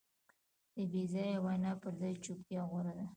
د 0.75 0.77
بېځایه 0.91 1.37
وینا 1.45 1.71
پر 1.81 1.91
ځای 1.99 2.13
چوپتیا 2.23 2.61
غوره 2.69 2.93
ده. 2.97 3.05